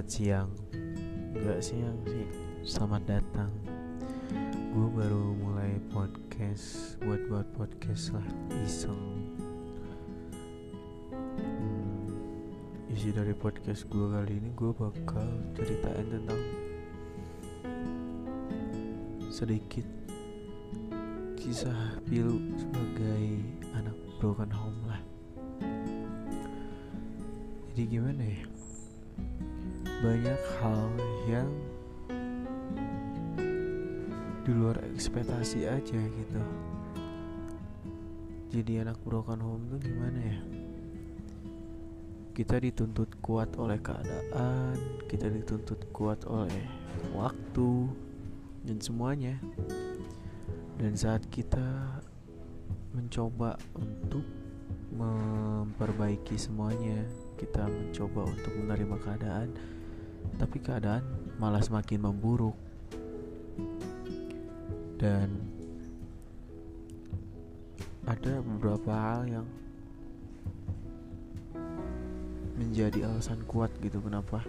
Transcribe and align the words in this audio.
Selamat 0.00 0.16
siang. 0.16 0.50
Enggak 1.36 1.60
siang 1.60 1.98
sih 2.08 2.24
Selamat 2.64 3.04
datang. 3.04 3.52
Gue 4.72 4.88
baru 4.96 5.36
mulai 5.36 5.76
podcast 5.92 6.96
Buat-buat 7.04 7.44
podcast 7.52 8.16
lah 8.16 8.24
Iseng. 8.64 8.96
Hmm, 11.12 12.08
Isi 12.88 13.12
dari 13.12 13.36
podcast 13.36 13.84
gue 13.92 14.06
kali 14.08 14.40
ini 14.40 14.48
Gue 14.56 14.72
bakal 14.72 15.28
ceritain 15.52 16.08
tentang 16.08 16.42
Sedikit 19.28 19.84
Kisah 21.36 22.00
pilu 22.08 22.40
Sebagai 22.56 23.36
anak 23.76 24.00
broken 24.16 24.48
home 24.48 24.80
lah. 24.88 25.02
Jadi 27.76 27.84
gimana 27.84 28.24
ya 28.24 28.48
banyak 30.00 30.40
hal 30.56 30.88
yang 31.28 31.48
di 34.40 34.50
luar 34.56 34.80
ekspektasi 34.96 35.68
aja 35.68 36.00
gitu. 36.00 36.42
Jadi 38.48 38.80
anak 38.80 38.96
broken 39.04 39.44
home 39.44 39.68
tuh 39.68 39.80
gimana 39.84 40.18
ya? 40.24 40.40
Kita 42.32 42.56
dituntut 42.56 43.12
kuat 43.20 43.52
oleh 43.60 43.76
keadaan 43.76 44.80
kita 45.04 45.28
dituntut 45.28 45.92
kuat 45.92 46.24
oleh 46.24 46.64
waktu 47.12 47.92
dan 48.64 48.80
semuanya. 48.80 49.36
Dan 50.80 50.96
saat 50.96 51.28
kita 51.28 52.00
mencoba 52.96 53.60
untuk 53.76 54.24
memperbaiki 54.96 56.40
semuanya 56.40 57.04
kita 57.36 57.68
mencoba 57.68 58.26
untuk 58.26 58.52
menerima 58.56 58.96
keadaan 59.04 59.48
tapi 60.36 60.60
keadaan 60.60 61.02
malah 61.40 61.64
semakin 61.64 62.04
memburuk. 62.04 62.54
Dan 65.00 65.32
ada 68.04 68.44
beberapa 68.44 68.92
hal 68.92 69.22
yang 69.24 69.46
menjadi 72.60 73.08
alasan 73.08 73.40
kuat 73.48 73.72
gitu 73.80 74.04
kenapa 74.04 74.44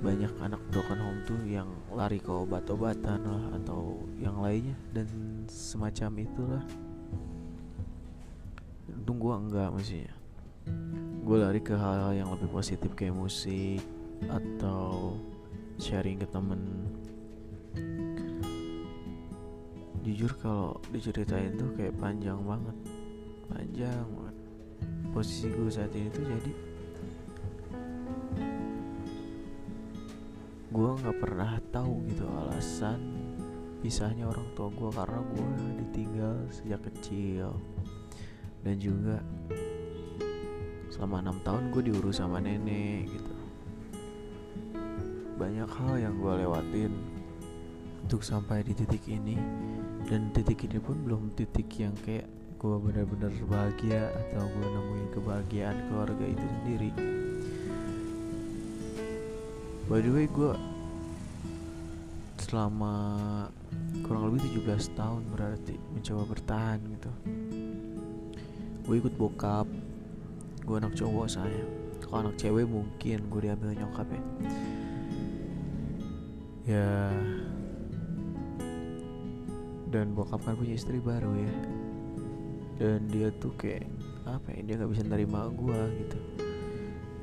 banyak 0.00 0.32
anak 0.40 0.58
broken 0.72 0.98
home 0.98 1.20
tuh 1.28 1.38
yang 1.46 1.68
lari 1.92 2.18
ke 2.18 2.32
obat-obatan 2.32 3.20
lah 3.20 3.44
atau 3.62 4.02
yang 4.18 4.40
lainnya. 4.42 4.74
Dan 4.90 5.06
semacam 5.46 6.24
itulah. 6.24 6.64
Untung 8.90 9.22
gue 9.22 9.34
enggak 9.36 9.68
maksudnya. 9.70 10.14
Gue 11.22 11.36
lari 11.38 11.60
ke 11.62 11.76
hal-hal 11.76 12.16
yang 12.16 12.28
lebih 12.32 12.48
positif 12.50 12.90
kayak 12.96 13.14
musik 13.14 13.84
atau 14.28 15.16
sharing 15.80 16.20
ke 16.20 16.28
temen. 16.28 16.60
Jujur 20.04 20.32
kalau 20.40 20.76
diceritain 20.92 21.56
tuh 21.56 21.72
kayak 21.76 21.96
panjang 21.96 22.36
banget. 22.44 22.76
Panjang 23.48 24.04
banget. 24.12 24.36
Posisi 25.12 25.48
gue 25.48 25.68
saat 25.72 25.92
ini 25.96 26.08
tuh 26.12 26.24
jadi 26.24 26.52
gue 30.70 30.90
nggak 31.02 31.18
pernah 31.18 31.58
tahu 31.74 32.06
gitu 32.06 32.30
alasan 32.30 33.02
pisahnya 33.82 34.30
orang 34.30 34.46
tua 34.54 34.70
gue 34.70 34.90
karena 34.92 35.20
gue 35.24 35.48
ditinggal 35.84 36.34
sejak 36.52 36.80
kecil. 36.92 37.56
Dan 38.60 38.76
juga 38.76 39.24
selama 40.92 41.24
enam 41.24 41.38
tahun 41.40 41.72
gue 41.72 41.82
diurus 41.88 42.20
sama 42.20 42.44
nenek 42.44 43.08
gitu 43.08 43.29
banyak 45.40 45.70
hal 45.72 45.94
yang 45.96 46.20
gue 46.20 46.44
lewatin 46.44 46.92
untuk 48.04 48.20
sampai 48.20 48.60
di 48.60 48.76
titik 48.76 49.00
ini. 49.08 49.40
Dan 50.04 50.28
titik 50.36 50.68
ini 50.68 50.76
pun 50.76 51.00
belum 51.00 51.32
titik 51.32 51.72
yang 51.80 51.96
kayak 52.04 52.28
gue 52.60 52.76
benar-benar 52.76 53.32
bahagia 53.48 54.12
atau 54.12 54.44
gue 54.44 54.66
nemuin 54.68 55.08
kebahagiaan 55.16 55.76
keluarga 55.88 56.24
itu 56.28 56.44
sendiri. 56.44 56.90
By 59.88 60.04
the 60.04 60.12
way 60.12 60.28
gue 60.28 60.52
selama 62.44 62.92
kurang 64.04 64.28
lebih 64.28 64.60
17 64.60 64.92
tahun 64.92 65.22
berarti 65.32 65.80
mencoba 65.96 66.22
bertahan 66.36 66.78
gitu. 66.84 67.12
Gue 68.84 68.94
ikut 69.00 69.16
bokap 69.16 69.64
gue 70.68 70.76
anak 70.76 70.92
cowok 70.92 71.26
saya 71.32 71.64
kalau 72.04 72.28
anak 72.28 72.36
cewek 72.36 72.68
mungkin 72.68 73.24
gue 73.32 73.40
diambil 73.40 73.72
nyokap 73.72 74.06
ya 74.12 74.22
ya. 76.66 77.12
Dan 79.90 80.14
bokap 80.14 80.44
kan 80.46 80.54
punya 80.54 80.76
istri 80.76 81.02
baru 81.02 81.34
ya. 81.34 81.56
Dan 82.80 83.08
dia 83.12 83.28
tuh 83.36 83.52
kayak 83.56 83.88
apa 84.24 84.54
ya 84.54 84.60
dia 84.62 84.74
nggak 84.80 84.92
bisa 84.92 85.04
nerima 85.04 85.48
gue 85.52 85.80
gitu. 86.04 86.18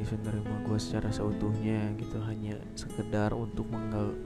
Bisa 0.00 0.14
nerima 0.24 0.56
gue 0.64 0.78
secara 0.80 1.12
seutuhnya 1.12 1.92
gitu 2.00 2.16
hanya 2.24 2.56
sekedar 2.74 3.36
untuk 3.36 3.68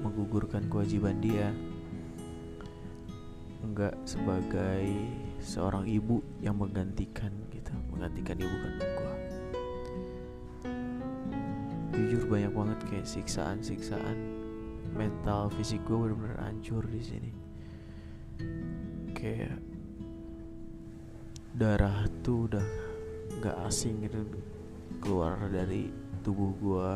menggugurkan 0.03 0.71
kewajiban 0.71 1.19
dia. 1.19 1.51
Enggak 3.67 3.99
sebagai 4.07 4.87
seorang 5.47 5.85
ibu 5.87 6.25
yang 6.41 6.57
menggantikan 6.59 7.31
gitu 7.53 7.71
menggantikan 7.93 8.37
ibu 8.41 8.57
kandung 8.57 8.93
gue 8.99 9.15
jujur 11.97 12.23
banyak 12.29 12.53
banget 12.53 12.79
kayak 12.91 13.07
siksaan-siksaan 13.09 14.36
mental 14.97 15.53
fisik 15.53 15.85
gue 15.85 15.95
bener-bener 15.95 16.41
hancur 16.41 16.83
di 16.89 17.03
sini. 17.05 17.31
Kayak 19.13 19.61
darah 21.57 22.05
tuh 22.21 22.49
udah 22.49 22.67
nggak 23.41 23.57
asing 23.69 24.05
gitu 24.05 24.25
keluar 25.01 25.37
dari 25.53 25.89
tubuh 26.25 26.53
gue 26.61 26.91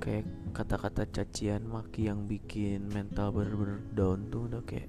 kayak 0.00 0.26
kata-kata 0.52 1.08
cacian 1.08 1.64
maki 1.64 2.08
yang 2.08 2.28
bikin 2.28 2.88
mental 2.92 3.32
bener-bener 3.32 3.80
down 3.96 4.28
tuh 4.28 4.48
udah 4.48 4.62
kayak 4.68 4.88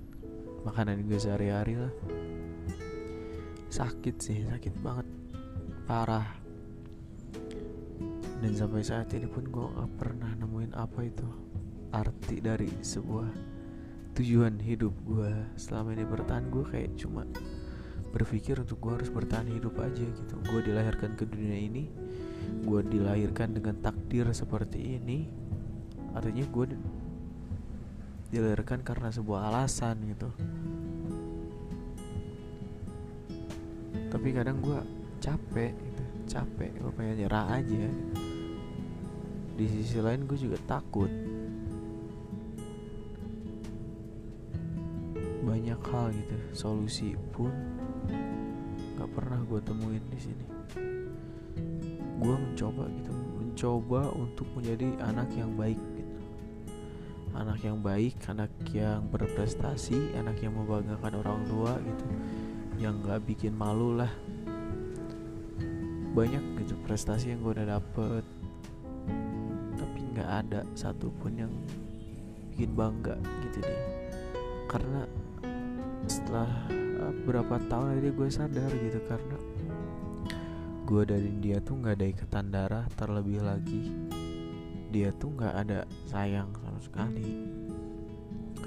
makanan 0.68 1.04
gue 1.08 1.20
sehari-hari 1.20 1.80
lah. 1.80 1.94
Sakit 3.72 4.16
sih 4.20 4.44
sakit 4.48 4.76
banget. 4.80 5.08
Parah 5.84 6.43
dan 8.44 8.60
sampai 8.60 8.84
saat 8.84 9.08
ini 9.16 9.24
pun 9.24 9.48
gue 9.48 9.64
gak 9.72 9.92
pernah 9.96 10.28
nemuin 10.36 10.76
apa 10.76 11.08
itu 11.08 11.24
arti 11.96 12.44
dari 12.44 12.68
sebuah 12.68 13.32
tujuan 14.20 14.60
hidup 14.60 14.92
gue 15.08 15.32
selama 15.56 15.96
ini 15.96 16.04
bertahan 16.04 16.52
gue 16.52 16.68
kayak 16.68 16.92
cuma 17.00 17.24
berpikir 18.12 18.60
untuk 18.60 18.84
gue 18.84 19.00
harus 19.00 19.08
bertahan 19.08 19.48
hidup 19.48 19.80
aja 19.80 20.04
gitu. 20.04 20.36
Gue 20.52 20.60
dilahirkan 20.60 21.16
ke 21.16 21.24
dunia 21.24 21.56
ini 21.56 21.88
gue 22.68 22.82
dilahirkan 22.84 23.56
dengan 23.56 23.80
takdir 23.80 24.28
seperti 24.36 25.00
ini. 25.00 25.32
Artinya 26.12 26.44
gue 26.44 26.66
dilahirkan 28.28 28.84
karena 28.84 29.08
sebuah 29.08 29.56
alasan 29.56 30.04
gitu. 30.04 30.30
Tapi 34.12 34.28
kadang 34.36 34.60
gue 34.60 34.80
capek 35.24 35.72
gitu 35.72 36.04
capek. 36.28 36.72
Gue 36.76 36.92
pengen 36.92 37.24
nyerah 37.24 37.48
aja 37.56 37.88
di 39.54 39.66
sisi 39.70 40.02
lain 40.02 40.26
gue 40.26 40.38
juga 40.38 40.58
takut. 40.66 41.10
Banyak 45.46 45.82
hal 45.94 46.10
gitu 46.10 46.36
solusi 46.58 47.14
pun 47.30 47.54
nggak 48.98 49.10
pernah 49.14 49.38
gue 49.46 49.60
temuin 49.62 50.06
di 50.10 50.20
sini. 50.20 50.46
Gue 52.18 52.36
mencoba 52.40 52.90
gitu 52.90 53.12
mencoba 53.14 54.02
untuk 54.18 54.48
menjadi 54.58 54.98
anak 55.06 55.30
yang 55.38 55.54
baik 55.54 55.78
gitu. 55.78 56.18
Anak 57.38 57.60
yang 57.62 57.78
baik 57.82 58.18
anak 58.26 58.50
yang 58.74 59.06
berprestasi 59.14 60.18
anak 60.18 60.42
yang 60.42 60.58
membanggakan 60.58 61.14
orang 61.22 61.42
tua 61.46 61.78
gitu 61.78 62.06
yang 62.82 62.98
nggak 63.06 63.22
bikin 63.30 63.54
malu 63.54 64.02
lah. 64.02 64.10
Banyak 66.18 66.66
gitu 66.66 66.74
prestasi 66.86 67.38
yang 67.38 67.46
gue 67.46 67.54
udah 67.54 67.78
dapet 67.78 68.26
nggak 70.14 70.30
ada 70.46 70.62
satupun 70.78 71.34
yang 71.42 71.54
bikin 72.54 72.78
bangga 72.78 73.18
gitu 73.50 73.66
deh. 73.66 73.82
Karena 74.70 75.10
setelah 76.06 76.50
uh, 77.02 77.14
berapa 77.26 77.58
tahun 77.66 77.98
akhirnya 77.98 78.14
gue 78.14 78.30
sadar 78.30 78.70
gitu 78.70 79.00
karena 79.10 79.38
gue 80.84 81.02
dari 81.08 81.32
dia 81.42 81.58
tuh 81.64 81.82
nggak 81.82 81.96
ada 81.98 82.08
ikatan 82.14 82.46
darah 82.54 82.86
terlebih 82.94 83.42
lagi. 83.42 83.90
Dia 84.94 85.10
tuh 85.18 85.34
nggak 85.34 85.56
ada 85.66 85.90
sayang 86.06 86.54
sama 86.62 86.80
sekali 86.80 87.50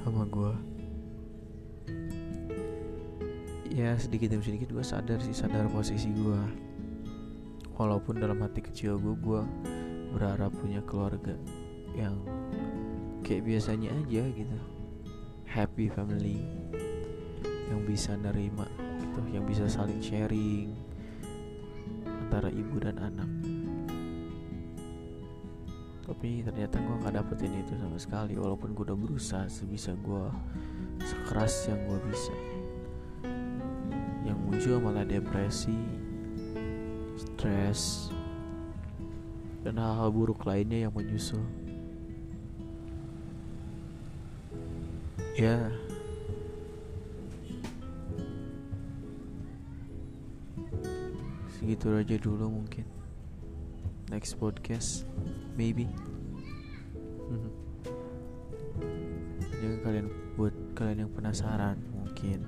sama 0.02 0.26
gue. 0.26 0.52
Ya 3.70 3.94
sedikit 4.00 4.34
demi 4.34 4.43
sedikit 4.43 4.75
gue 4.75 4.82
sadar 4.82 5.22
sih 5.22 5.37
sadar 5.37 5.70
posisi 5.70 6.10
gue. 6.10 6.43
Walaupun 7.76 8.19
dalam 8.19 8.40
hati 8.43 8.64
kecil 8.64 8.96
gue 8.98 9.14
gue 9.14 9.43
berharap 10.16 10.48
punya 10.56 10.80
keluarga 10.88 11.36
yang 11.92 12.16
kayak 13.20 13.44
biasanya 13.44 13.92
aja 13.92 14.24
gitu. 14.32 14.58
Happy 15.44 15.92
family. 15.92 16.40
Yang 17.68 17.80
bisa 17.84 18.16
nerima 18.16 18.64
gitu 18.96 19.20
yang 19.32 19.44
bisa 19.44 19.68
saling 19.68 20.00
sharing 20.00 20.72
antara 22.04 22.48
ibu 22.48 22.76
dan 22.80 22.96
anak. 22.96 23.30
Tapi 26.06 26.40
ternyata 26.46 26.78
gue 26.78 26.96
gak 27.02 27.14
dapetin 27.19 27.60
itu 27.60 27.74
sama 27.76 27.98
sekali 27.98 28.38
walaupun 28.38 28.72
gue 28.72 28.84
udah 28.88 28.96
berusaha 28.96 29.44
sebisa 29.50 29.92
gue 30.00 30.24
sekeras 31.02 31.69
yang 31.69 31.80
gue 31.84 31.98
bisa. 32.08 32.34
Yang 34.24 34.38
muncul 34.48 34.76
malah 34.80 35.04
depresi 35.04 35.76
stres 37.16 38.12
dan 39.66 39.82
hal-hal 39.82 40.14
buruk 40.14 40.46
lainnya 40.46 40.86
yang 40.86 40.94
menyusul. 40.94 41.42
Ya. 45.34 45.74
Segitu 51.58 51.98
aja 51.98 52.14
dulu 52.14 52.62
mungkin. 52.62 52.86
Next 54.06 54.38
podcast 54.38 55.02
maybe. 55.58 55.90
Jangan 59.50 59.78
kalian 59.82 60.06
buat 60.38 60.54
kalian 60.78 61.10
yang 61.10 61.10
penasaran 61.10 61.74
mungkin 61.90 62.46